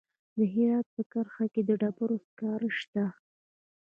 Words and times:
د 0.37 0.39
هرات 0.53 0.87
په 0.95 1.01
کرخ 1.11 1.35
کې 1.53 1.61
د 1.65 1.71
ډبرو 1.81 2.17
سکاره 2.25 2.69
شته. 2.79 3.05